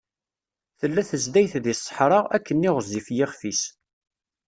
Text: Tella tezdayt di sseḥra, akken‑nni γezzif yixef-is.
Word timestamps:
Tella 0.79 1.01
tezdayt 1.09 1.53
di 1.63 1.73
sseḥra, 1.75 2.19
akken‑nni 2.35 2.69
γezzif 2.75 3.07
yixef-is. 3.15 3.61